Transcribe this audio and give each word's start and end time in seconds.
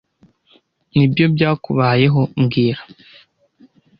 Nibyo 0.95 1.25
byakubayeho 1.35 2.21
mbwira 2.43 2.81